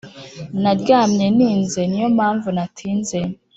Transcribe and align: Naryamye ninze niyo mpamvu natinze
Naryamye 0.61 1.25
ninze 1.37 1.79
niyo 1.85 2.07
mpamvu 2.15 2.47
natinze 2.55 3.19